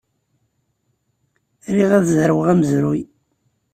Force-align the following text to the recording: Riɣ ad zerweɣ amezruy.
Riɣ 1.75 1.91
ad 1.97 2.05
zerweɣ 2.15 2.45
amezruy. 2.51 3.01